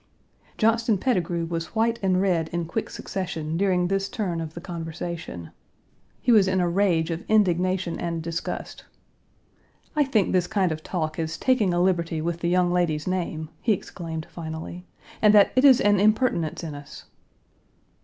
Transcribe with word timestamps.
Johnston 0.57 0.97
Pettigrew 0.97 1.45
was 1.45 1.75
white 1.75 1.99
and 2.01 2.19
red 2.19 2.47
in 2.51 2.65
quick 2.65 2.89
succession 2.89 3.51
Page 3.55 3.61
174 3.61 3.67
during 3.67 3.87
this 3.87 4.09
turn 4.09 4.41
of 4.41 4.55
the 4.55 4.59
conversation; 4.59 5.51
he 6.19 6.31
was 6.31 6.47
in 6.47 6.59
a 6.59 6.67
rage 6.67 7.11
of 7.11 7.23
indignation 7.29 7.99
and 7.99 8.23
disgust. 8.23 8.85
"I 9.95 10.03
think 10.03 10.31
this 10.31 10.47
kind 10.47 10.71
of 10.71 10.81
talk 10.81 11.19
is 11.19 11.37
taking 11.37 11.71
a 11.71 11.79
liberty 11.79 12.19
with 12.19 12.39
the 12.39 12.49
young 12.49 12.73
lady's 12.73 13.05
name," 13.05 13.49
he 13.61 13.73
exclaimed 13.73 14.25
finally, 14.31 14.87
"and 15.21 15.35
that 15.35 15.51
it 15.55 15.63
is 15.63 15.79
an 15.79 15.99
impertinence 15.99 16.63
in 16.63 16.73
us." 16.73 17.05